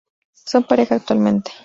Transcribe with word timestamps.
Son 0.47 0.63
pareja 0.63 0.95
actualmente. 0.95 1.51